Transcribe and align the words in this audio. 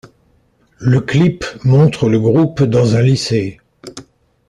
Le 0.79 0.99
clip 0.99 1.45
montre 1.63 2.09
le 2.09 2.19
groupe 2.19 2.63
dans 2.63 2.95
un 2.95 3.03
lycée. 3.03 3.59